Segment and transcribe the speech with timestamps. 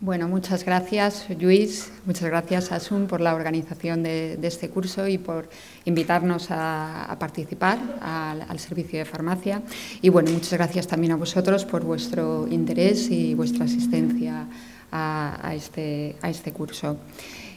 [0.00, 1.90] Bueno, muchas gracias, Luis.
[2.06, 5.48] Muchas gracias, Asun, por la organización de, este curso y por
[5.86, 9.60] invitarnos a, participar al, servicio de farmacia.
[10.00, 14.46] Y bueno, muchas gracias también a vosotros por vuestro interés y vuestra asistencia
[14.92, 16.96] a, este, este, curso.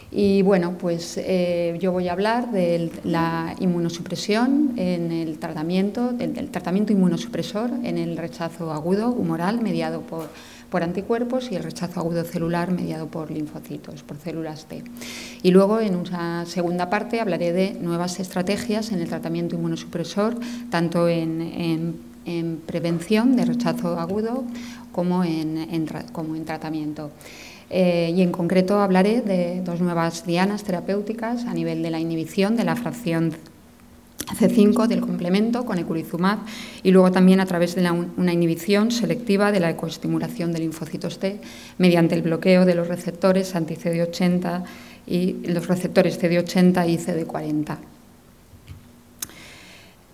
[0.09, 6.49] Y bueno, pues eh, yo voy a hablar de la inmunosupresión en el tratamiento, del
[6.49, 10.27] tratamiento inmunosupresor en el rechazo agudo humoral mediado por
[10.71, 14.83] por anticuerpos y el rechazo agudo celular mediado por linfocitos, por células T.
[15.43, 20.39] Y luego, en una segunda parte, hablaré de nuevas estrategias en el tratamiento inmunosupresor,
[20.71, 22.09] tanto en,
[22.65, 24.45] prevención de rechazo agudo
[24.93, 25.85] como en,
[26.45, 27.11] tratamiento.
[27.69, 32.55] Eh, y en concreto hablaré de dos nuevas dianas terapéuticas a nivel de la inhibición
[32.55, 33.33] de la fracción
[34.25, 36.39] C5 del complemento con eculizumab
[36.83, 41.41] y luego también a través de una inhibición selectiva de la ecoestimulación de linfocitos T
[41.77, 44.63] mediante el bloqueo de los receptores anti-CD80
[45.07, 47.77] y los receptores CD80 y CD40.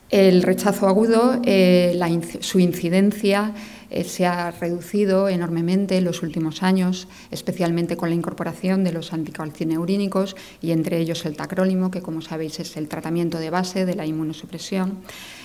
[0.10, 2.00] El rechazo agudo, eh,
[2.40, 3.54] su incidencia
[3.90, 9.14] eh, se ha reducido enormemente en los últimos años, especialmente con la incorporación de los
[9.14, 13.96] anticalcineurínicos y entre ellos el tacrólimo, que como sabéis es el tratamiento de base de
[13.96, 14.98] la inmunosupresión,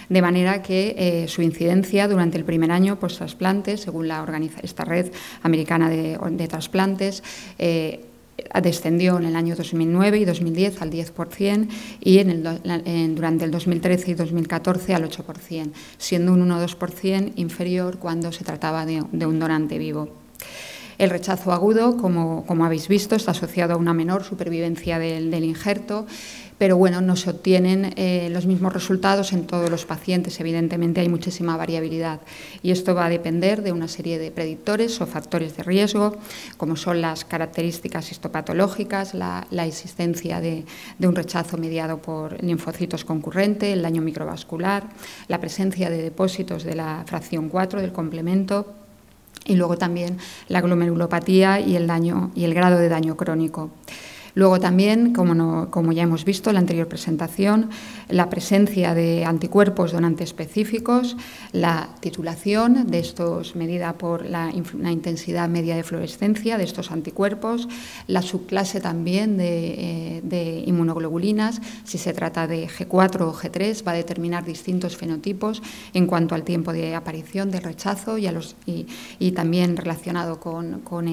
[0.08, 4.22] de manera que eh, su incidencia durante el primer año post-trasplante, según la
[4.62, 5.12] esta red
[5.42, 7.22] americana de, trasplantes,
[7.58, 8.04] eh,
[8.62, 11.68] descendió en el año 2009 y 2010 al 10%
[12.00, 18.44] y en durante el 2013 y 2014 al 8%, siendo un 1-2% inferior cuando se
[18.44, 20.08] trataba de, un donante vivo.
[20.98, 26.06] El rechazo agudo, como, habéis visto, está asociado a una menor supervivencia del injerto
[26.62, 30.38] pero bueno, no se obtienen eh, los mismos resultados en todos los pacientes.
[30.38, 32.20] Evidentemente hay muchísima variabilidad
[32.62, 36.16] y esto va a depender de una serie de predictores o factores de riesgo,
[36.58, 40.64] como son las características histopatológicas, la, existencia de,
[41.00, 44.84] un rechazo mediado por linfocitos concurrente, el daño microvascular,
[45.26, 48.72] la presencia de depósitos de la fracción 4 del complemento
[49.46, 53.72] y luego también la glomerulopatía y el, daño, y el grado de daño crónico.
[54.34, 57.68] Luego también, como, ya hemos visto en la anterior presentación,
[58.08, 61.16] la presencia de anticuerpos donantes específicos,
[61.52, 67.68] la titulación de estos medida por la, intensidad media de fluorescencia de estos anticuerpos,
[68.06, 73.96] la subclase también de, eh, inmunoglobulinas, si se trata de G4 o G3, va a
[73.96, 75.62] determinar distintos fenotipos
[75.92, 81.08] en cuanto al tiempo de aparición del rechazo y, los, y, también relacionado con,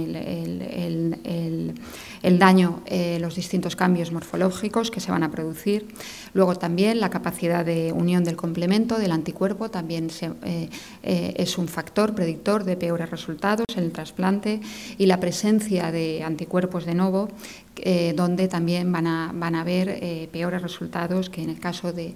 [2.22, 2.82] el, daño.
[2.86, 5.88] Eh, los distintos cambios morfológicos que se van a producir.
[6.34, 10.70] Luego también la capacidad de unión del complemento del anticuerpo también eh,
[11.04, 14.60] eh, es un factor predictor de peores resultados en el trasplante
[14.98, 17.30] y la presencia de anticuerpos de nuevo
[17.78, 22.16] eh, donde también van a, van a haber peores resultados que en el caso de,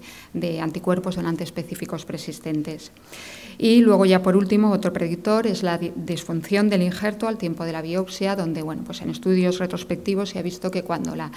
[0.59, 2.91] anticuerpos donantes específicos persistentes.
[3.57, 7.71] Y luego ya por último, otro predictor es la disfunción del injerto al tiempo de
[7.71, 11.31] la biopsia, donde bueno, pues en estudios retrospectivos se ha visto que cuando la,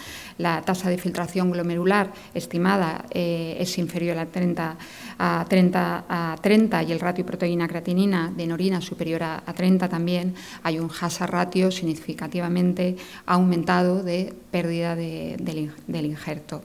[0.63, 4.77] tasa de filtración glomerular estimada eh, es inferior a 30,
[5.19, 10.35] a, 30, a 30 y el ratio proteína-creatinina de en orina superior a, 30 también,
[10.63, 12.97] hay un hazard ratio significativamente
[13.27, 16.63] aumentado de pérdida del injerto.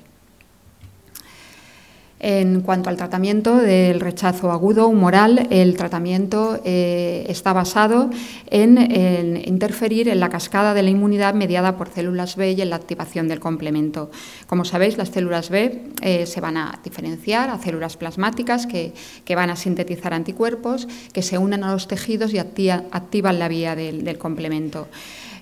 [2.23, 8.11] En cuanto al tratamiento del rechazo agudo humoral, el tratamiento eh, está basado
[8.45, 12.75] en, interferir en la cascada de la inmunidad mediada por células B y en la
[12.75, 14.11] activación del complemento.
[14.45, 18.93] Como sabéis, las células B eh, se van a diferenciar a células plasmáticas que,
[19.35, 24.17] van a sintetizar anticuerpos que se unen a los tejidos y activan la vía del
[24.19, 24.89] complemento.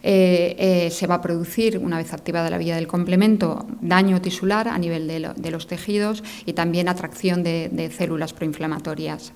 [0.01, 4.67] Eh, eh, se va a producir, una vez activada la vía del complemento, daño tisular
[4.67, 9.33] a nivel de, los tejidos y también atracción de células proinflamatorias.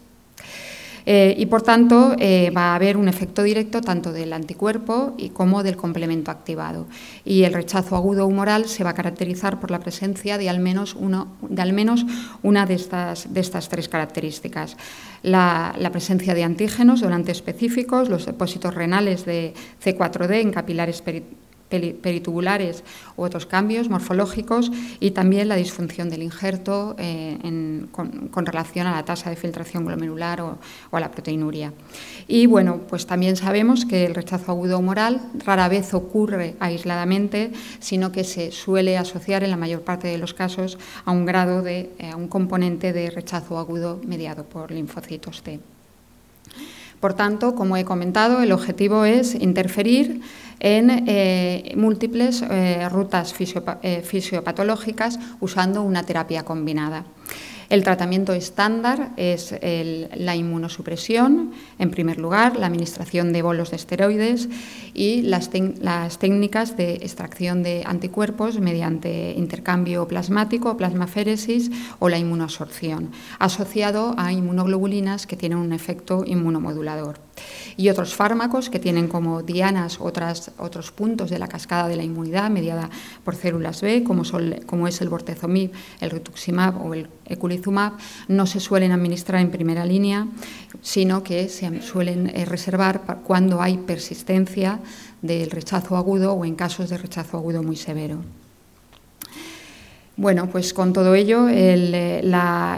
[1.06, 5.30] Eh, y por tanto eh, va a haber un efecto directo tanto del anticuerpo y
[5.30, 6.88] como del complemento activado.
[7.26, 10.96] Y el rechazo agudo humoral se va a caracterizar por la presencia de al menos,
[11.42, 12.06] de al menos
[12.42, 14.78] una de estas, de estas tres características.
[15.24, 19.54] La, presencia de antígenos donantes específicos, los depósitos renales de
[19.84, 21.04] C4D en capilares
[21.70, 22.84] peritubulares
[23.18, 27.38] u otros cambios morfológicos y también la disfunción del injerto eh,
[27.92, 30.60] con, relación a la tasa de filtración glomerular o,
[30.92, 31.74] a la proteinuria.
[32.28, 38.12] Y bueno, pues también sabemos que el rechazo agudo humoral rara vez ocurre aisladamente, sino
[38.12, 41.92] que se suele asociar en la mayor parte de los casos a un grado de,
[41.98, 45.73] eh, a un componente de rechazo agudo mediado por linfocitos T.
[47.04, 50.22] Por tanto, como he comentado, el objetivo es interferir
[50.62, 57.04] en eh, múltiples eh, rutas fisiopatológicas usando una terapia combinada.
[57.70, 64.50] El tratamiento estándar es la inmunosupresión, en primer lugar, la administración de bolos de esteroides
[64.94, 65.50] y las,
[66.20, 75.28] técnicas de extracción de anticuerpos mediante intercambio plasmático, plasmaféresis o la inmunoabsorción, asociado a inmunoglobulinas
[75.28, 77.20] que tienen un efecto inmunomodulador
[77.78, 82.04] y otros fármacos que tienen como dianas otras, otros puntos de la cascada de la
[82.04, 82.90] inmunidad mediada
[83.24, 84.24] por células B, como,
[84.66, 87.94] como es el bortezomib, el rituximab o el eculizumab,
[88.28, 90.28] no se suelen administrar en primera línea,
[90.82, 94.80] sino que se suelen eh, reservar cuando hay persistencia
[95.22, 98.20] del rechazo agudo o en casos de rechazo agudo muy severo.
[100.16, 102.22] Bueno, pues con todo ello, eh,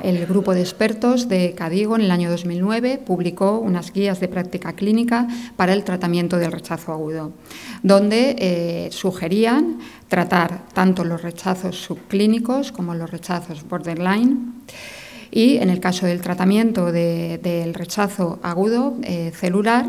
[0.04, 4.72] el, grupo de expertos de Cadigo en el año 2009 publicó unas guías de práctica
[4.72, 5.28] clínica
[5.58, 7.34] para el tratamiento del rechazo agudo,
[7.84, 14.54] donde eh, sugerían tratar tanto los rechazos subclínicos como los rechazos borderline.
[15.30, 19.86] Y en el caso del tratamiento del rechazo agudo eh, celular,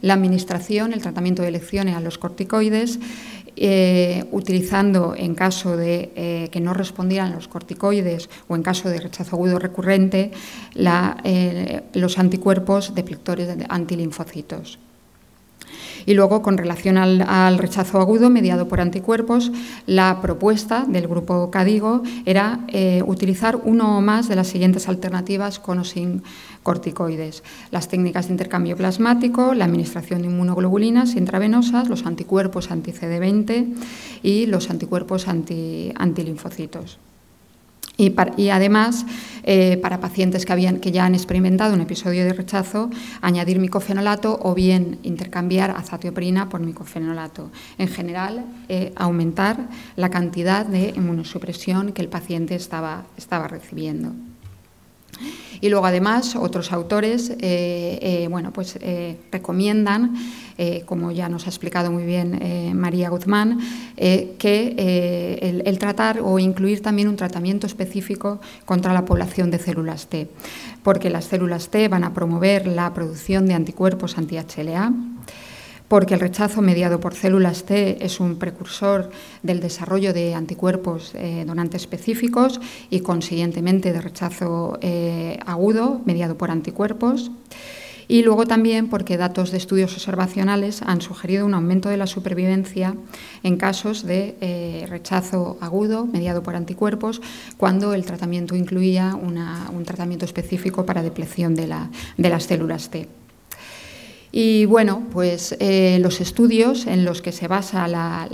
[0.00, 2.98] la administración, el tratamiento de elecciones a los corticoides
[3.60, 9.00] eh, utilizando en caso de eh, que no respondieran los corticoides o en caso de
[9.00, 10.30] rechazo agudo recurrente
[11.24, 14.78] eh, los anticuerpos deplectores antilinfocitos.
[16.08, 19.52] Y luego, con relación al, rechazo agudo mediado por anticuerpos,
[19.84, 25.58] la propuesta del grupo Cadigo era eh, utilizar uno o más de las siguientes alternativas
[25.58, 26.22] con o sin
[26.62, 27.42] corticoides.
[27.70, 33.74] Las técnicas de intercambio plasmático, la administración de inmunoglobulinas intravenosas, los anticuerpos anti-CD20
[34.22, 36.96] y los anticuerpos anti, antilinfocitos.
[38.00, 39.04] Y, además,
[39.42, 42.90] eh, para pacientes que, habían, que ya han experimentado un episodio de rechazo,
[43.20, 47.50] añadir micofenolato o bien intercambiar azatioprina por micofenolato.
[47.76, 54.12] En general, eh, aumentar la cantidad de inmunosupresión que el paciente estaba, estaba recibiendo.
[55.60, 60.14] Y luego, además, otros autores eh, eh, bueno, pues, eh, recomiendan,
[60.86, 63.60] como ya nos ha explicado muy bien María Guzmán,
[63.96, 70.26] que el, tratar o incluir también un tratamiento específico contra la población de células T,
[70.82, 74.92] porque las células T van a promover la producción de anticuerpos anti-HLA
[75.88, 79.10] porque el rechazo mediado por células T es un precursor
[79.42, 86.50] del desarrollo de anticuerpos eh, donantes específicos y consiguientemente de rechazo eh, agudo mediado por
[86.50, 87.30] anticuerpos.
[88.10, 92.94] Y luego también porque datos de estudios observacionales han sugerido un aumento de la supervivencia
[93.42, 97.20] en casos de eh, rechazo agudo mediado por anticuerpos
[97.58, 103.08] cuando el tratamiento incluía un tratamiento específico para depleción de las células T.
[104.30, 108.28] Y bueno, pues eh, los estudios en los que se basa la,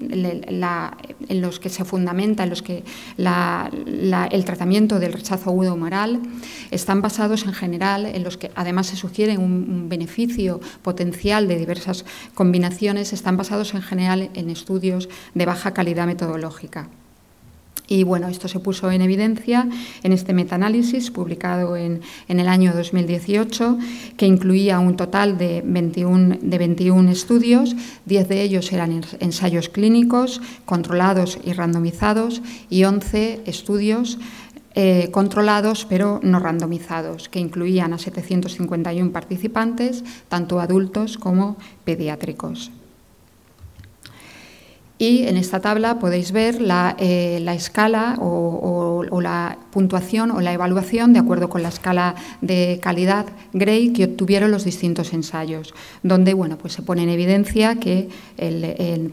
[0.00, 2.82] en los que se fundamenta, en los que
[3.18, 6.20] el tratamiento del rechazo agudo moral,
[6.72, 12.04] están basados en general en los que además se sugiere un beneficio potencial de diversas
[12.34, 16.88] combinaciones, están basados en general en estudios de baja calidad metodológica.
[17.92, 19.68] Y bueno, esto se puso en evidencia
[20.04, 23.78] en este metaanálisis publicado en, el año 2018,
[24.16, 27.74] que incluía un total de 21, de 21 estudios,
[28.06, 34.20] 10 de ellos eran ensayos clínicos, controlados y randomizados, y 11 estudios
[34.76, 42.70] eh, controlados pero no randomizados, que incluían a 751 participantes, tanto adultos como pediátricos.
[45.00, 51.14] Y en esta tabla podéis ver la, eh, escala o, la puntuación o la evaluación
[51.14, 56.58] de acuerdo con la escala de calidad Gray que obtuvieron los distintos ensayos, donde bueno,
[56.58, 58.10] pues se pone en evidencia que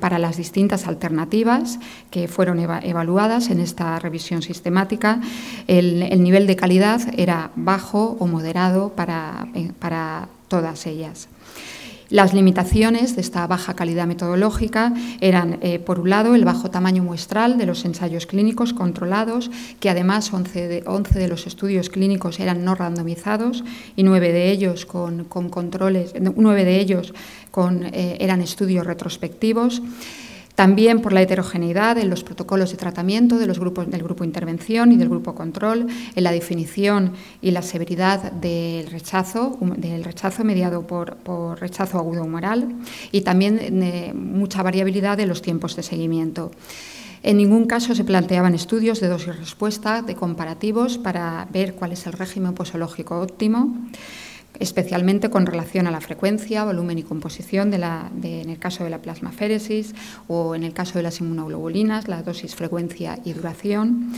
[0.01, 1.79] para las distintas alternativas
[2.11, 5.21] que fueron evaluadas en esta revisión sistemática,
[5.67, 11.29] el, nivel de calidad era bajo o moderado para, eh, para todas ellas.
[12.09, 17.03] Las limitaciones de esta baja calidad metodológica eran, eh, por un lado, el bajo tamaño
[17.03, 22.75] muestral de los ensayos clínicos controlados, que además 11 de, los estudios clínicos eran no
[22.75, 23.65] randomizados
[23.97, 27.13] y nueve de ellos con, controles, nueve de ellos
[27.51, 29.81] con, eh, eran estudios retrospectivos.
[30.57, 34.91] También por la heterogeneidad en los protocolos de tratamiento de los grupos, del grupo intervención
[34.91, 35.85] y del grupo control,
[36.15, 41.15] en la definición y la severidad del rechazo, del rechazo mediado por,
[41.59, 42.73] rechazo agudo humoral
[43.11, 46.49] y también eh, mucha variabilidad en los tiempos de seguimiento.
[47.21, 52.07] En ningún caso se planteaban estudios de dosis respuesta, de comparativos para ver cuál es
[52.07, 53.75] el régimen posológico óptimo.
[54.59, 58.89] Especialmente con relación a la frecuencia, volumen y composición de la, en el caso de
[58.89, 59.93] la plasmaféresis
[60.27, 64.13] o en el caso de las inmunoglobulinas, la dosis, frecuencia y duración.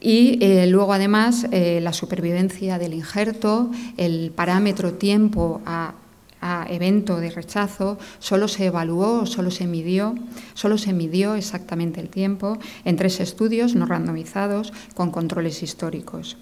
[0.00, 5.94] Y eh, luego, además, eh, la supervivencia del injerto, el parámetro tiempo a
[6.40, 10.14] a evento de rechazo, solo se evaluó, solo se midió,
[10.54, 16.36] solo se midió exactamente el tiempo en tres estudios no randomizados con controles históricos.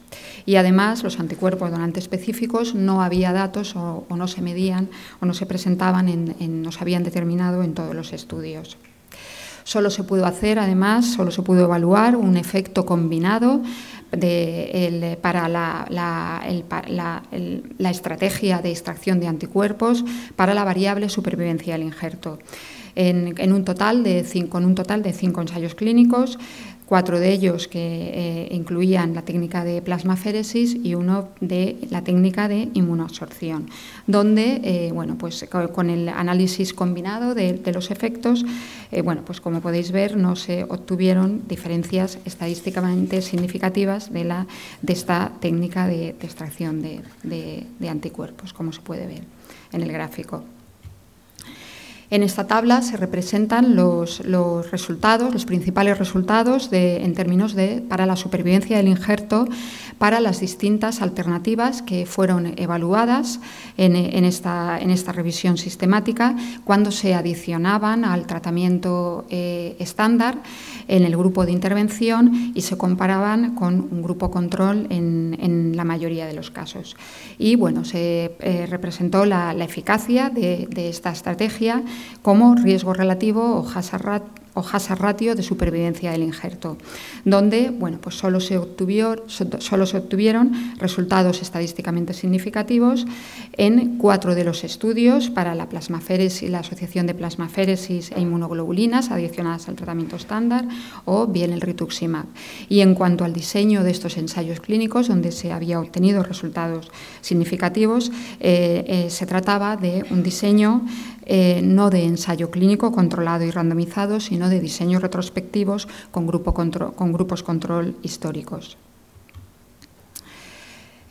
[0.45, 4.89] Y además los anticuerpos donantes específicos no había datos o, no se medían
[5.21, 8.79] o no se presentaban, en, no se habían determinado en todos los estudios.
[9.67, 13.63] Solo se pudo hacer, además, solo se pudo evaluar un efecto combinado
[15.21, 17.23] para la,
[17.91, 20.05] estrategia de extracción de anticuerpos
[20.37, 22.39] para la variable supervivencia del injerto.
[22.95, 24.05] En, con un total
[25.03, 26.39] de cinco ensayos clínicos,
[26.87, 32.49] cuatro de ellos que eh, incluían la técnica de plasmaféresis y uno de la técnica
[32.49, 33.69] de inmunoabsorción,
[34.07, 38.45] donde, eh, bueno, pues con el análisis combinado de, los efectos,
[38.93, 44.47] eh, bueno, pues como podéis ver, no se obtuvieron diferencias estadísticamente significativas de, la,
[44.81, 49.25] de esta técnica de, extracción de anticuerpos, como se puede ver
[49.73, 50.45] en el gráfico.
[52.09, 54.23] En esta tabla se representan los,
[54.71, 59.49] resultados, los principales resultados en términos de para la supervivencia del injerto
[59.99, 63.41] para las distintas alternativas que fueron evaluadas
[63.77, 64.79] en, esta,
[65.13, 70.39] revisión sistemática cuando se adicionaban al tratamiento eh, estándar
[70.89, 76.27] en el grupo de intervención y se comparaban con un grupo control en, la mayoría
[76.27, 76.97] de los casos.
[77.39, 81.83] Y bueno, se eh, representó la, eficacia de, de esta estrategia
[82.23, 84.23] como riesgo relativo o hazard
[84.57, 86.79] o hazard ratio de supervivencia del injerto,
[87.25, 93.05] donde bueno, pues solo, se obtuvieron resultados estadísticamente significativos
[93.59, 99.69] en cuatro de los estudios para la plasmaféresis, la asociación de plasmaféresis e inmunoglobulinas adicionadas
[99.69, 100.67] al tratamiento estándar
[101.05, 102.25] o bien el rituximab.
[102.71, 108.11] Y en cuanto al diseño de estos ensayos clínicos, donde se había obtenido resultados significativos,
[108.41, 110.83] eh, eh, se trataba de un diseño
[111.29, 117.97] eh, no de ensayo clínico controlado y randomizado, sino de diseños retrospectivos con, grupos control
[118.03, 118.77] históricos.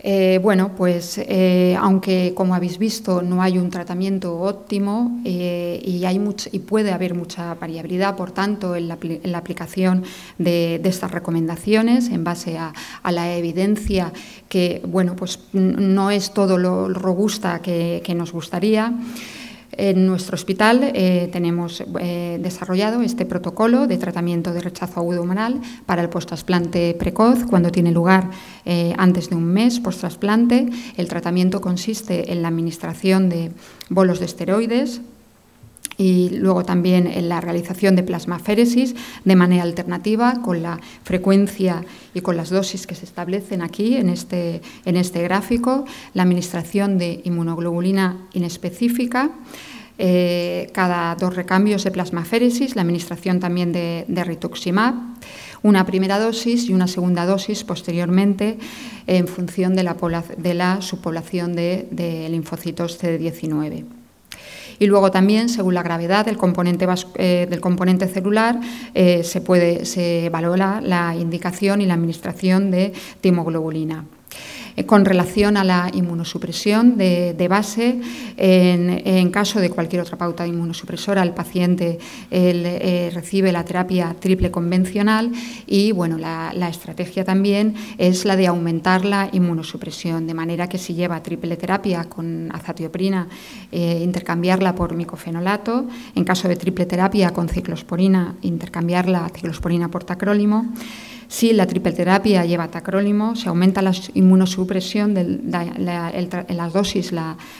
[0.07, 6.05] Eh, bueno, pues eh, aunque como habéis visto no hay un tratamiento óptimo y,
[6.60, 8.98] puede haber mucha variabilidad, por tanto, en la,
[9.38, 10.03] aplicación
[10.38, 12.72] de, estas recomendaciones en base a,
[13.12, 14.13] la evidencia
[14.48, 18.93] que, bueno, pues no es todo lo robusta que nos gustaría.
[19.72, 25.60] En nuestro hospital eh, tenemos eh, desarrollado este protocolo de tratamiento de rechazo agudo humoral
[25.86, 28.29] para el post-trasplante precoz cuando tiene lugar
[28.65, 30.69] eh, antes de un mes post-trasplante.
[30.98, 33.51] El tratamiento consiste en la administración de
[33.89, 35.01] bolos de esteroides
[35.97, 41.83] y luego también en la realización de plasmaféresis de manera alternativa con la frecuencia
[42.13, 46.97] y con las dosis que se establecen aquí en este, en este gráfico, la administración
[46.97, 49.31] de inmunoglobulina inespecífica.
[49.97, 54.93] Eh, cada dos recambios de plasmaféresis, la administración también de, rituximab,
[55.63, 58.57] una primera dosis y una segunda dosis posteriormente
[59.07, 59.95] en función de la,
[60.37, 64.04] de la subpoblación de, de linfocitos CD19.
[64.79, 68.60] Y luego también, según la gravedad del componente, eh, del componente celular,
[68.94, 74.05] eh, se, puede, se valora la indicación y la administración de timoglobulina.
[74.75, 78.01] Eh, con relación a la inmunosupresión de, base,
[78.38, 81.98] en, caso de cualquier otra pauta inmunosupresora, el paciente
[82.29, 85.32] eh, recibe la terapia triple convencional
[85.65, 90.94] y bueno, la, estrategia también es la de aumentar la inmunosupresión, de manera que si
[90.94, 93.27] lleva triple terapia con azatioprina,
[93.72, 100.65] eh, intercambiarla por micofenolato, en caso de triple terapia con ciclosporina, intercambiarla ciclosporina por tacrólimo.
[101.27, 105.39] Si la tripleterapia lleva tacrólimo, se aumenta la inmunosupresión de
[106.50, 107.12] las dosis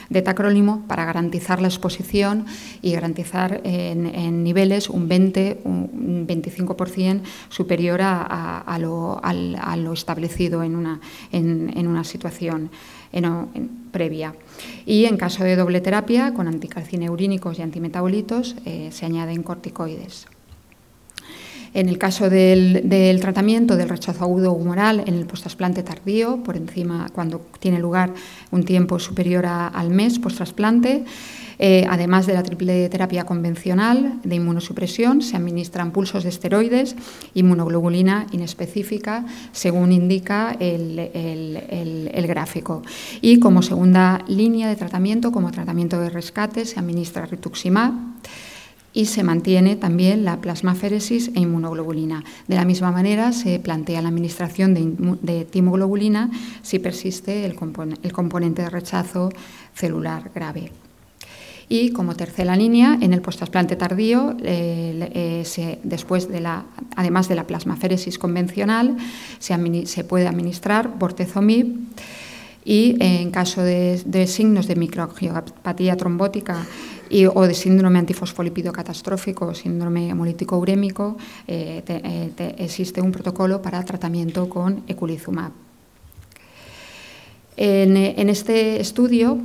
[0.08, 2.46] de tacrólimo para garantizar la exposición
[2.82, 11.00] y garantizar en, niveles un 20, un 25% superior a, lo, establecido en una,
[11.32, 12.70] en, una situación
[13.90, 14.34] previa.
[14.84, 20.26] Y en caso de doble terapia, con anticalcineurínicos y antimetabolitos, eh, se añaden corticoides.
[21.76, 27.10] En el caso del, tratamiento del rechazo agudo humoral en el posttrasplante tardío, por encima
[27.12, 28.14] cuando tiene lugar
[28.50, 31.04] un tiempo superior al mes posttrasplante,
[31.58, 36.96] eh, además de la triple terapia convencional de inmunosupresión, se administran pulsos de esteroides,
[37.34, 42.84] inmunoglobulina inespecífica, según indica el, el, gráfico.
[43.20, 47.92] Y como segunda línea de tratamiento, como tratamiento de rescate, se administra rituximab
[48.96, 52.24] y se mantiene también la plasmaféresis e inmunoglobulina.
[52.48, 56.30] De la misma manera, se plantea la administración de, de timoglobulina
[56.62, 59.28] si persiste el, componente de rechazo
[59.74, 60.72] celular grave.
[61.68, 66.64] Y como tercera línea, en el posttrasplante tardío, eh, eh, después de la,
[66.96, 68.96] además de la plasmaféresis convencional,
[69.38, 71.66] se, puede administrar bortezomib
[72.64, 76.64] y en caso de, signos de microangiopatía trombótica
[77.34, 81.82] o de síndrome antifosfolípido catastrófico o síndrome hemolítico urémico, eh,
[82.58, 85.52] existe un protocolo para tratamiento con eculizumab.
[87.56, 89.40] en este estudio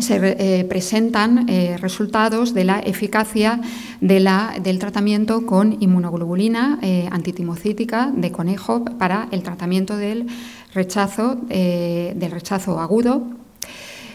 [0.00, 3.60] se eh, presentan eh, resultados de la eficacia
[4.00, 10.26] del tratamiento con inmunoglobulina eh, antitimocítica de conejo para el tratamiento del
[10.74, 13.43] rechazo, del rechazo agudo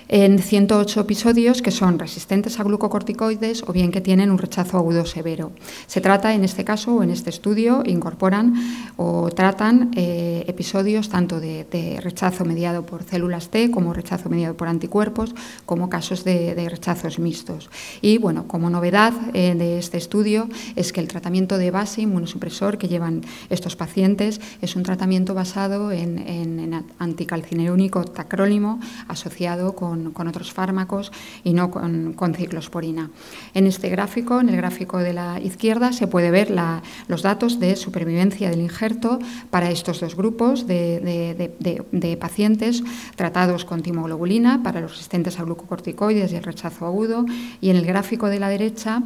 [0.09, 5.05] en 108 episodios que son resistentes a glucocorticoides o bien que tienen un rechazo agudo
[5.05, 5.51] severo.
[5.85, 8.55] Se trata, en este caso o en este estudio, incorporan
[8.97, 11.67] o tratan eh, episodios tanto de,
[12.01, 15.35] rechazo mediado por células T como rechazo mediado por anticuerpos,
[15.65, 17.69] como casos de, rechazos mixtos.
[18.01, 22.77] Y bueno, como novedad eh, de este estudio es que el tratamiento de base inmunosupresor
[22.77, 26.85] que llevan estos pacientes es un tratamiento basado en, en, en
[29.07, 31.11] asociado con con, otros fármacos
[31.43, 33.09] y no con, ciclosporina.
[33.53, 36.53] En este gráfico, en el gráfico de la izquierda, se puede ver
[37.07, 42.83] los datos de supervivencia del injerto para estos dos grupos de, pacientes
[43.15, 47.25] tratados con timoglobulina para los resistentes a glucocorticoides y el rechazo agudo.
[47.61, 49.03] Y en el gráfico de la derecha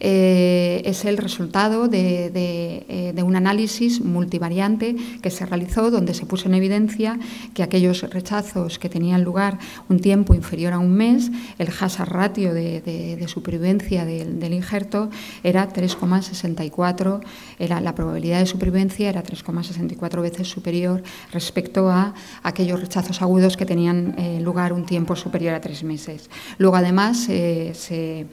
[0.00, 6.48] eh, es el resultado eh, de, un análisis multivariante que se realizó donde se puso
[6.48, 7.18] en evidencia
[7.54, 12.54] que aquellos rechazos que tenían lugar un tiempo inferior a un mes, el hazard ratio
[12.54, 15.10] de, supervivencia del, injerto
[15.42, 17.20] era 3,64,
[17.58, 23.66] era, la probabilidad de supervivencia era 3,64 veces superior respecto a aquellos rechazos agudos que
[23.66, 26.30] tenían eh, lugar un tiempo superior a tres meses.
[26.58, 28.26] Luego, además, eh, se,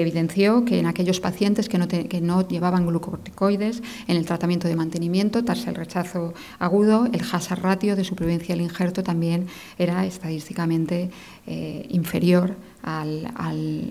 [0.00, 4.76] evidenció que en aquellos pacientes que no, que no llevaban glucocorticoides, en el tratamiento de
[4.76, 9.46] mantenimiento, tras el rechazo agudo, el hazard ratio de supervivencia del injerto también
[9.78, 11.10] era estadísticamente
[11.46, 13.90] eh, inferior al,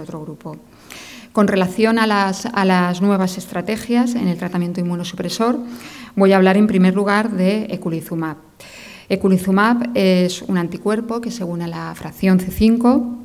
[0.00, 0.56] otro grupo.
[1.32, 5.58] Con relación a las, a las, nuevas estrategias en el tratamiento inmunosupresor,
[6.16, 8.36] voy a hablar en primer lugar de eculizumab.
[9.08, 13.16] Eculizumab es un anticuerpo que, según la fracción C5,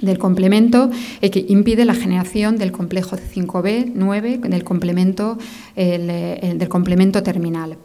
[0.00, 5.38] del complemento eh, que impide la generación del complejo C5b 9 del complemento,
[5.74, 7.78] del complemento terminal.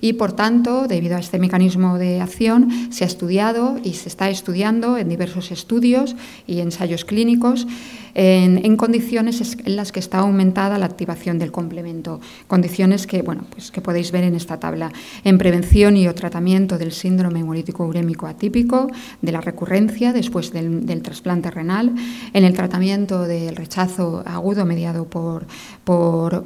[0.00, 4.30] Y por tanto, debido a este mecanismo de acción, se ha estudiado y se está
[4.30, 7.66] estudiando en diversos estudios y ensayos clínicos
[8.14, 13.70] en, condiciones en las que está aumentada la activación del complemento, condiciones que, bueno, pues
[13.70, 14.92] que podéis ver en esta tabla,
[15.24, 18.88] en prevención y o tratamiento del síndrome hemolítico urémico atípico,
[19.22, 21.94] de la recurrencia después del, trasplante renal,
[22.32, 25.46] en el tratamiento del rechazo agudo mediado por,
[25.84, 26.44] por,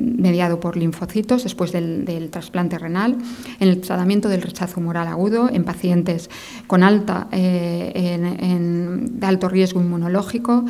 [0.00, 3.16] mediado por linfocitos después del, trasplante renal,
[3.60, 6.30] en el tratamiento del rechazo humoral agudo en pacientes
[6.66, 8.18] con alta, eh,
[9.00, 10.64] de alto riesgo inmunológico,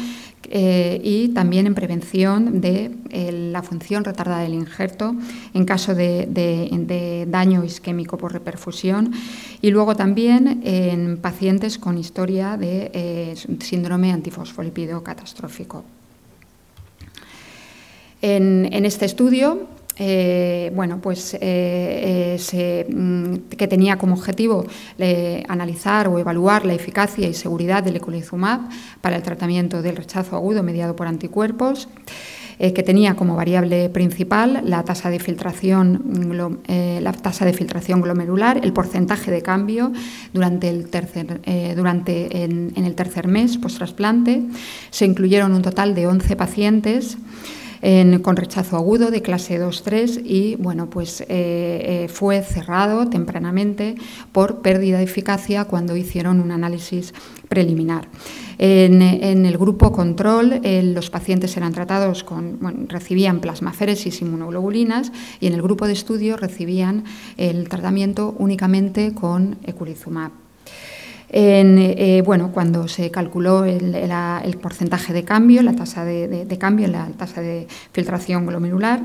[0.49, 5.17] eh, y también en prevención de eh, la función retardada del injerto
[5.55, 9.13] en caso de, daño isquémico por reperfusión
[9.61, 15.85] y luego también en pacientes con historia de síndrome antifosfolípido catastrófico.
[18.23, 19.67] en este estudio
[19.99, 24.67] eh, bueno, pues, eh, eh, mm, que tenía como objetivo
[25.49, 28.61] analizar o evaluar la eficacia y seguridad del eculizumab
[29.01, 31.89] para el tratamiento del rechazo agudo mediado por anticuerpos.
[32.59, 38.73] que tenía como variable principal la tasa de filtración, la tasa de filtración glomerular, el
[38.73, 39.93] porcentaje de cambio
[40.33, 41.43] durante el tercer,
[41.77, 44.43] durante en, el tercer mes post trasplante.
[44.89, 47.19] Se incluyeron un total de 11 pacientes
[48.23, 53.97] con rechazo agudo de clase 2-3 y bueno, pues, eh, eh, fue cerrado tempranamente
[54.33, 57.15] por pérdida de eficacia cuando hicieron un análisis
[57.49, 58.09] preliminar.
[58.59, 60.61] En, el grupo control,
[60.95, 67.05] los pacientes eran tratados con, recibían plasmaféresis inmunoglobulinas y en el grupo de estudio recibían
[67.37, 70.46] el tratamiento únicamente con eculizumab.
[71.29, 77.07] En, eh, bueno, cuando se calculó el, porcentaje de cambio, la tasa de, cambio, la
[77.09, 79.03] tasa de filtración glomerular,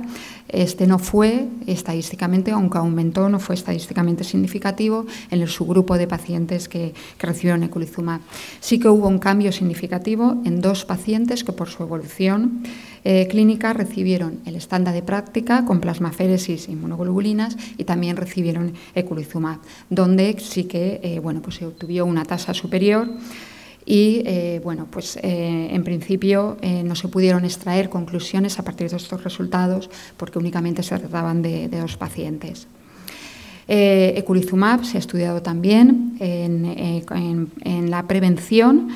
[0.47, 6.67] este no fue estadísticamente, aunque aumentó, no fue estadísticamente significativo en el subgrupo de pacientes
[6.67, 8.21] que, recibieron eculizumab.
[8.59, 12.63] Sí que hubo un cambio significativo en dos pacientes que por su evolución
[13.03, 19.57] eh, clínica recibieron el estándar de práctica con plasmaféresis e inmunoglobulinas y también recibieron eculizumab,
[19.89, 23.09] donde sí que eh, bueno, pues se obtuvo una tasa superior
[23.85, 29.23] y eh, bueno, pues en principio no se pudieron extraer conclusiones a partir de estos
[29.23, 32.67] resultados porque únicamente se trataban de, dos pacientes.
[33.67, 38.89] eculizumab se ha estudiado también en la prevención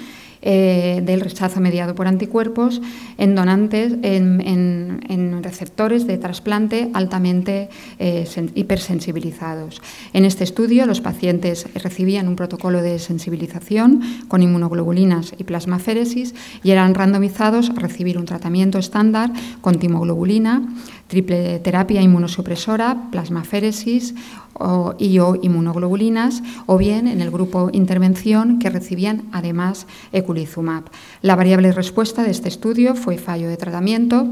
[0.48, 2.80] eh, del rechazo mediado por anticuerpos
[3.18, 9.82] en donantes, en, receptores de trasplante altamente eh, hipersensibilizados.
[10.14, 16.72] En este estudio, los pacientes recibían un protocolo de sensibilización con inmunoglobulinas y plasmaféresis y
[16.72, 19.32] eran randomizados a recibir un tratamiento estándar
[19.62, 20.62] con timoglobulina,
[21.08, 24.14] triple terapia inmunosupresora, plasmaféresis
[24.56, 30.86] o, y o inmunoglobulinas, o bien en el grupo intervención que recibían además eculizumab.
[31.22, 34.28] La variable respuesta de este estudio fue fallo de tratamiento,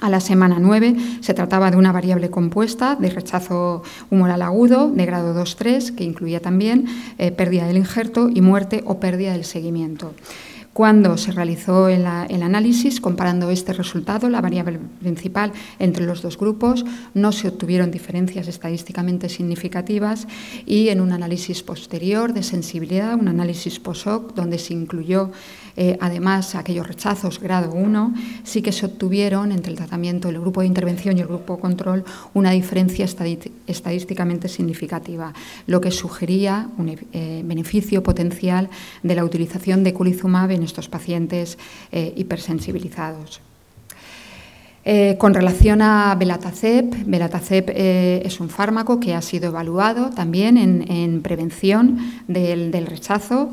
[0.00, 5.06] a la semana 9 se trataba de una variable compuesta de rechazo humoral agudo de
[5.06, 6.86] grado 2-3, que incluía también
[7.18, 10.12] eh, pérdida del injerto y muerte o pérdida del seguimiento.
[10.78, 16.84] Cuando se realizó el, análisis, comparando este resultado, la variable principal entre los dos grupos,
[17.14, 20.28] no se obtuvieron diferencias estadísticamente significativas
[20.66, 25.32] y en un análisis posterior de sensibilidad, un análisis POSOC, donde se incluyó
[25.80, 30.60] eh, además aquellos rechazos grado 1, sí que se obtuvieron entre el tratamiento, el grupo
[30.60, 35.32] de intervención y el grupo control una diferencia estadísticamente significativa,
[35.68, 38.70] lo que sugería un eh, beneficio potencial
[39.04, 41.58] de la utilización de culizumab en estos pacientes
[41.90, 43.40] eh, hipersensibilizados.
[45.18, 47.68] con relación a Belatacep, Belatacep
[48.24, 53.50] es un fármaco que ha sido evaluado también en, prevención del, rechazo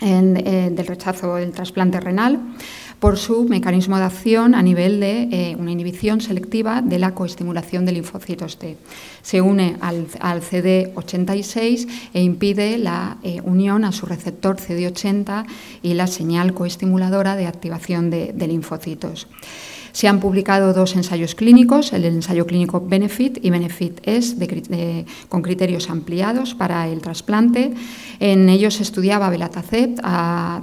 [0.00, 2.40] eh, del rechazo del trasplante renal
[3.00, 7.86] por su mecanismo de acción a nivel de eh, una inhibición selectiva de la coestimulación
[7.86, 8.76] de linfocitos T.
[9.22, 10.06] Se une al,
[10.42, 15.46] CD86 e impide la eh, unión a su receptor CD80
[15.82, 19.26] y la señal coestimuladora de activación de linfocitos.
[19.92, 24.36] Se han publicado dos ensayos clínicos, el ensayo clínico Benefit y Benefit S,
[25.28, 27.74] con criterios ampliados para el trasplante.
[28.20, 30.00] En ellos se estudiaba Belatacept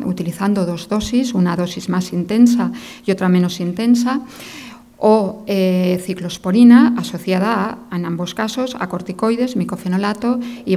[0.06, 2.72] utilizando dos dosis, una dosis más intensa
[3.06, 4.22] y otra menos intensa
[4.98, 10.76] o eh, ciclosporina asociada en ambos casos a corticoides, micofenolato y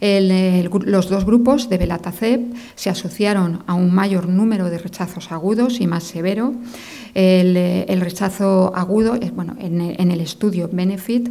[0.00, 5.86] los dos grupos de Belatacep se asociaron a un mayor número de rechazos agudos y
[5.86, 6.54] más severo.
[7.14, 11.28] El, rechazo agudo, bueno, en el estudio Benefit,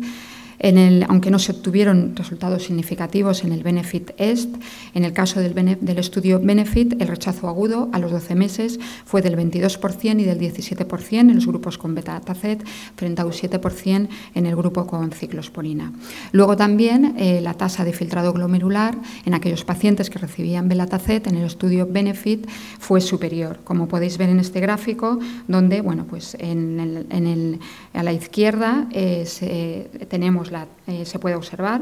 [1.08, 4.50] aunque no se obtuvieron resultados significativos en el Benefit Est,
[4.93, 9.38] en el caso del, estudio Benefit, el rechazo agudo a los 12 meses fue del
[9.38, 14.56] 22% y del 17% en los grupos con beta-tacet, frente a un 7% en el
[14.56, 15.93] grupo con ciclosporina.
[16.34, 21.38] Luego también eh, la tasa de filtrado glomerular en aquellos pacientes que recibían belatacet en
[21.38, 22.48] el estudio Benefit
[22.80, 27.60] fue superior, como podéis ver en este gráfico, donde bueno, pues en
[27.93, 31.82] a la izquierda eh, eh, se puede observar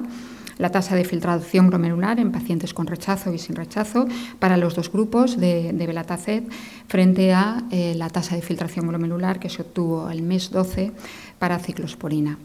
[0.57, 4.07] la tasa de filtración glomerular en pacientes con rechazo y sin rechazo
[4.39, 6.49] para los dos grupos de, de Belatacet
[6.87, 10.91] frente a eh, la tasa de filtración glomerular que se obtuvo al mes 12
[11.39, 12.37] para ciclosporina.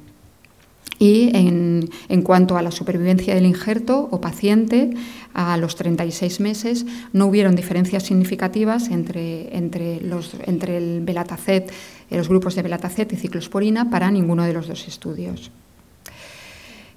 [0.99, 4.91] Y en, cuanto a la supervivencia del injerto o paciente,
[5.35, 11.73] a los 36 meses no hubieron diferencias significativas entre, entre el Belatacet,
[12.17, 15.51] los grupos de Belatacet y ciclosporina para ninguno de los dos estudios.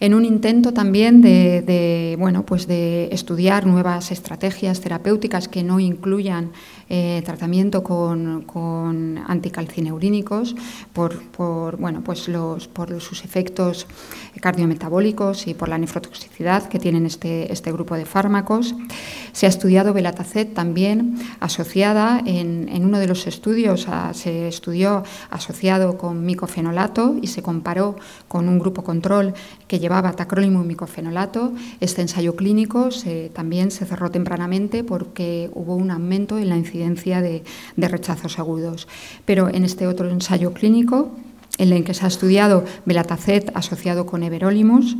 [0.05, 6.51] En un intento también de, bueno, pues de estudiar nuevas estrategias terapéuticas que no incluyan
[6.87, 10.55] eh, tratamiento con, anticalcineurínicos
[10.93, 13.87] por, bueno, pues los, por sus efectos
[14.39, 18.75] cardiometabólicos y por la nefrotoxicidad que tienen este, este grupo de fármacos.
[19.31, 26.23] Se ha estudiado belatacet también asociada en, uno de los estudios, se estudió asociado con
[26.23, 27.95] micofenolato y se comparó
[28.27, 29.33] con un grupo control
[29.67, 31.53] que llevaba tacrólimo y micofenolato.
[31.79, 32.89] Este ensayo clínico
[33.33, 37.43] también se cerró tempranamente porque hubo un aumento en la incidencia de,
[37.75, 38.87] de rechazos agudos.
[39.25, 41.11] Pero en este otro ensayo clínico,
[41.57, 44.97] en el que se ha estudiado belatacet asociado con everolimus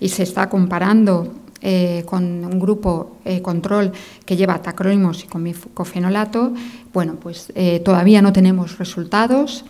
[0.00, 1.32] y se está comparando
[1.66, 3.92] eh, con un grupo eh, control
[4.26, 6.52] que lleva tacrolimus y con micofenolato,
[6.92, 9.64] bueno, pues eh, todavía no tenemos resultados.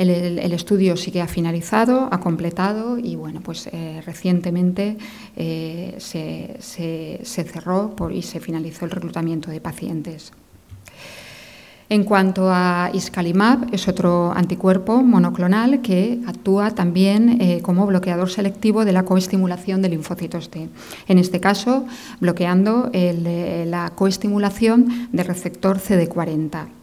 [0.00, 3.68] El, estudio sí que ha finalizado, ha completado y bueno, pues
[4.06, 4.96] recientemente
[5.36, 10.32] se, se, cerró y se finalizó el reclutamiento de pacientes.
[11.90, 18.84] En cuanto a iscalimab, es otro anticuerpo monoclonal que actúa también eh, como bloqueador selectivo
[18.84, 20.68] de la coestimulación de linfocitos T.
[21.08, 21.86] En este caso,
[22.20, 26.79] bloqueando eh, la coestimulación del receptor CD40.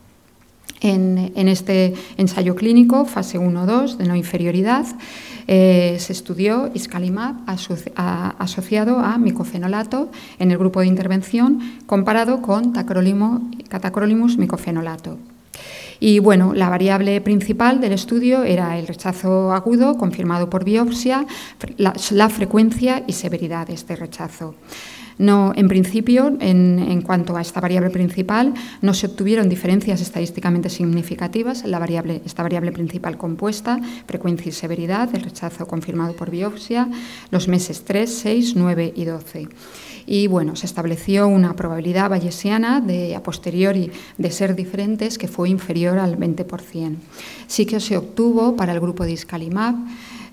[0.82, 4.86] En, este ensayo clínico, fase 1-2 de no inferioridad,
[5.48, 7.36] eh, se estudió iscalimab
[7.96, 15.18] asociado a micofenolato en el grupo de intervención comparado con catacrolimus micofenolato.
[16.00, 21.26] Y bueno, la variable principal del estudio era el rechazo agudo confirmado por biopsia,
[21.78, 24.54] la frecuencia y severidad de este rechazo.
[25.18, 31.64] No, en principio, en, cuanto a esta variable principal, no se obtuvieron diferencias estadísticamente significativas
[31.64, 36.90] en la variable, esta variable principal compuesta, frecuencia y severidad del rechazo confirmado por biopsia,
[37.32, 39.48] los meses 3, 6, 9 y 12
[40.10, 45.50] y bueno, se estableció una probabilidad bayesiana de a posteriori de ser diferentes que fue
[45.50, 46.96] inferior al 20%.
[47.46, 49.76] Sí que se obtuvo para el grupo de iscalimab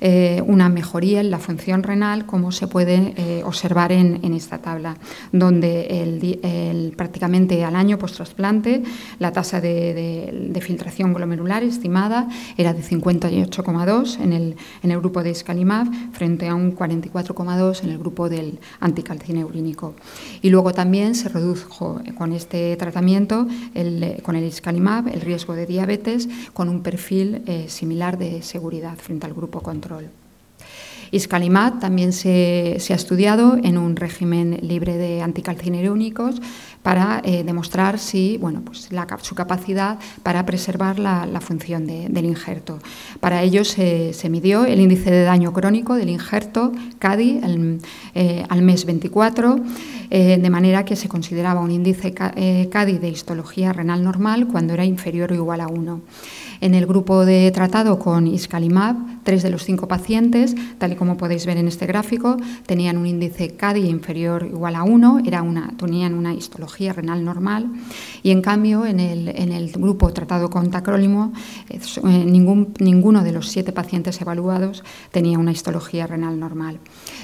[0.00, 4.96] eh, una mejoría en la función renal, como se puede eh, observar en, esta tabla,
[5.33, 8.83] donde prácticamente al año post-trasplante
[9.18, 15.30] la tasa de, filtración glomerular estimada era de 58,2 en el, en el grupo de
[15.30, 19.94] Iscalimab frente a un 44,2 en el grupo del anticalcineurínico.
[20.40, 23.46] Y luego también se redujo con este tratamiento,
[24.22, 29.26] con el Iscalimab, el riesgo de diabetes con un perfil eh, similar de seguridad frente
[29.26, 29.93] al grupo control.
[31.14, 36.42] Iscalimab también se, ha estudiado en un régimen libre de anticalcinerónicos
[36.83, 38.88] para eh, demostrar si, bueno, pues
[39.22, 42.80] su capacidad para preservar la, función del injerto.
[43.20, 47.40] Para ello se, midió el índice de daño crónico del injerto CADI
[48.14, 49.61] eh, al mes 24,
[50.11, 54.85] eh, de manera que se consideraba un índice CADI de histología renal normal cuando era
[54.85, 56.00] inferior o igual a 1.
[56.64, 61.18] En el grupo de tratado con iscalimab, tres de los cinco pacientes, tal y como
[61.18, 65.74] podéis ver en este gráfico, tenían un índice CADI inferior igual a 1, era una,
[65.77, 67.70] tenían una histología renal normal,
[68.22, 71.35] y en cambio en el, en el grupo tratado con tacrólimo,
[71.68, 76.79] eh, eh, ningún, ninguno de los siete pacientes evaluados tenía una histología renal normal.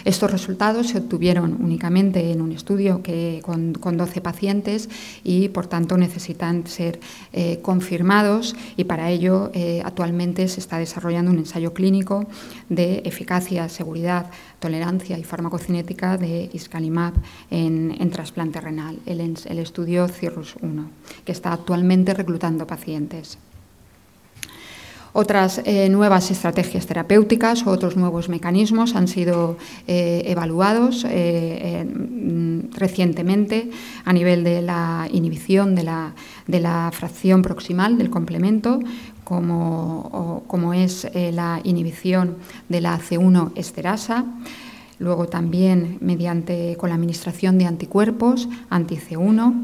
[0.04, 4.90] Estos resultados se obtuvieron únicamente en un estudio que, con, con 12 pacientes
[5.24, 7.00] y, por tanto, necesitan ser
[7.32, 12.26] eh, confirmados y para ello eh, actualmente se está desarrollando un ensayo clínico
[12.68, 17.14] de eficacia, seguridad, tolerancia y farmacocinética de iscalimab
[17.50, 20.90] en, trasplante renal, el, estudio CIRRUS 1,
[21.24, 23.38] que está actualmente reclutando pacientes.
[25.12, 31.04] Otras eh, nuevas estrategias terapéuticas o otros nuevos mecanismos han sido eh, evaluados
[32.72, 33.70] recientemente
[34.04, 38.78] a nivel de la inhibición de la fracción proximal del complemento,
[39.30, 42.38] como, como es la inhibición
[42.68, 44.24] de la C1 esterasa
[44.98, 49.54] luego también mediante con la administración de anticuerpos anti-C1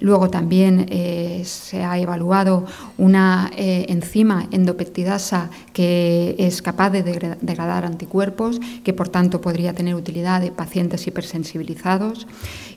[0.00, 7.84] Luego también eh, se ha evaluado una eh, enzima endopeptidasa que es capaz de degradar
[7.84, 12.26] anticuerpos, que por tanto podría tener utilidad de pacientes hipersensibilizados.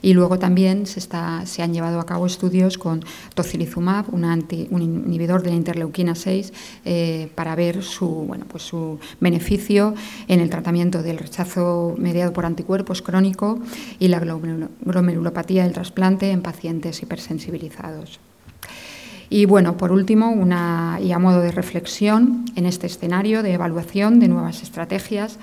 [0.02, 1.00] Y luego también se,
[1.62, 3.04] han llevado a cabo estudios con
[3.34, 6.52] tocilizumab, un, un inhibidor de la interleuquina 6,
[6.84, 9.94] eh, para ver su, bueno, pues su beneficio
[10.26, 13.60] en el tratamiento del rechazo mediado por anticuerpos crónico
[13.98, 17.11] y la glomerulopatía del trasplante en pacientes hipersensibilizados
[19.30, 24.20] Y bueno, por último, una, y a modo de reflexión en este escenario de evaluación
[24.20, 25.38] de nuevas estrategias,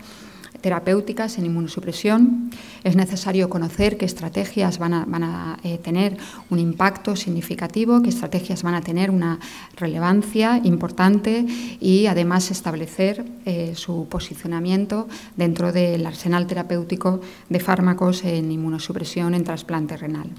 [0.62, 2.52] terapéuticas en inmunosupresión.
[2.84, 6.18] Es necesario conocer qué estrategias van a, eh, tener
[6.50, 9.40] un impacto significativo, qué estrategias van a tener una
[9.76, 11.46] relevancia importante
[11.80, 19.44] y además establecer eh, su posicionamiento dentro del arsenal terapéutico de fármacos en inmunosupresión en
[19.44, 20.30] trasplante renal.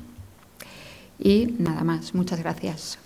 [1.21, 2.99] Y nada más, muchas gracias.